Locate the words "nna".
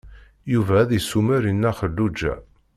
1.53-1.71